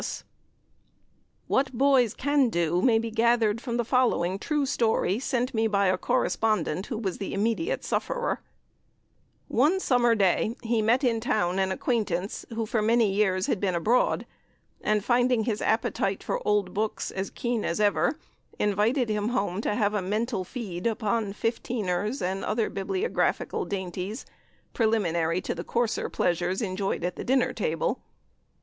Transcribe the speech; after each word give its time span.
Sat. 0.03 0.23
IV. 0.25 0.25
What 1.45 1.73
boys 1.73 2.15
CAN 2.15 2.49
do 2.49 2.81
may 2.81 2.97
be 2.97 3.11
gathered 3.11 3.61
from 3.61 3.77
the 3.77 3.85
following 3.85 4.39
true 4.39 4.65
story, 4.65 5.19
sent 5.19 5.53
me 5.53 5.67
by 5.67 5.89
a 5.89 5.97
correspondent 5.99 6.87
who 6.87 6.97
was 6.97 7.19
the 7.19 7.35
immediate 7.35 7.83
sufferer: 7.83 8.41
One 9.47 9.79
summer 9.79 10.15
day 10.15 10.55
he 10.63 10.81
met 10.81 11.03
in 11.03 11.19
town 11.19 11.59
an 11.59 11.71
acquaintance 11.71 12.47
who 12.49 12.65
for 12.65 12.81
many 12.81 13.13
years 13.13 13.45
had 13.45 13.59
been 13.59 13.75
abroad; 13.75 14.25
and 14.81 15.05
finding 15.05 15.43
his 15.43 15.61
appetite 15.61 16.23
for 16.23 16.41
old 16.47 16.73
books 16.73 17.11
as 17.11 17.29
keen 17.29 17.63
as 17.63 17.79
ever, 17.79 18.17
invited 18.57 19.07
him 19.07 19.27
home 19.27 19.61
to 19.61 19.75
have 19.75 19.93
a 19.93 20.01
mental 20.01 20.43
feed 20.43 20.87
upon 20.87 21.31
"fifteeners" 21.31 22.23
and 22.23 22.43
other 22.43 22.71
bibliographical 22.71 23.65
dainties, 23.65 24.25
preliminary 24.73 25.41
to 25.41 25.53
the 25.53 25.63
coarser 25.63 26.09
pleasures 26.09 26.59
enjoyed 26.59 27.03
at 27.03 27.17
the 27.17 27.23
dinner 27.23 27.53
table. 27.53 28.01